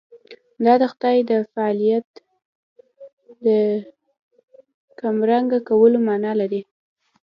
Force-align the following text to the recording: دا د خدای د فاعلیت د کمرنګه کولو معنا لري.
دا 0.63 0.73
د 0.81 0.83
خدای 0.93 1.17
د 1.29 1.31
فاعلیت 1.51 2.07
د 3.45 3.47
کمرنګه 4.99 5.59
کولو 5.69 5.97
معنا 6.07 6.31
لري. 6.41 6.61